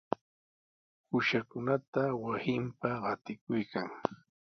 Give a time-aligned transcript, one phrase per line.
[1.15, 3.87] Uushankunata wasinpa qatikuykan.